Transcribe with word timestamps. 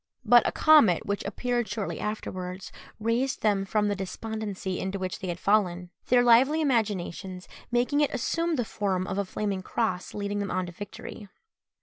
But 0.25 0.47
a 0.47 0.51
comet 0.51 1.05
which 1.05 1.23
appeared 1.25 1.67
shortly 1.67 1.99
afterwards 1.99 2.71
raised 2.99 3.43
them 3.43 3.65
from 3.65 3.87
the 3.87 3.95
despondency 3.95 4.79
into 4.79 4.97
which 4.97 5.19
they 5.19 5.27
had 5.27 5.37
fallen; 5.37 5.91
their 6.07 6.23
lively 6.23 6.59
imaginations 6.59 7.47
making 7.69 8.01
it 8.01 8.11
assume 8.11 8.55
the 8.55 8.65
form 8.65 9.05
of 9.05 9.19
a 9.19 9.25
flaming 9.25 9.61
cross 9.61 10.15
leading 10.15 10.39
them 10.39 10.49
on 10.49 10.65
to 10.65 10.71
victory. 10.71 11.29